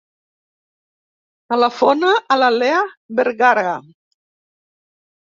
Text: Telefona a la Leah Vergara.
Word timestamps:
Telefona 1.53 2.13
a 2.35 2.37
la 2.43 2.47
Leah 2.55 2.79
Vergara. 3.19 3.75